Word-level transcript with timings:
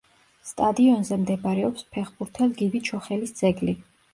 სტადიონზე 0.51 1.17
მდებარეობს 1.25 1.85
ფეხბურთელ 1.97 2.51
გივი 2.63 2.83
ჩოხელის 2.89 3.37
ძეგლი. 3.43 3.79